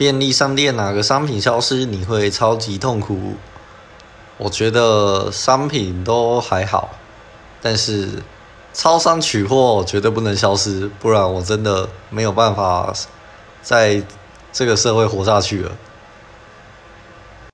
[0.00, 3.34] 便利商店哪个商品消失你会超级痛苦
[4.38, 6.88] 我觉得商品都还好
[7.60, 8.08] 但是
[8.72, 12.90] 超商取货绝对不能消失不然我真的没有办法
[13.60, 14.02] 在
[14.50, 15.70] 这个社会活下去了。